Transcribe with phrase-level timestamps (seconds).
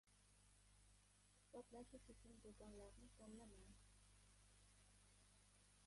[1.49, 3.79] Suhbatlashish uchun do‘konlarni tanlamang;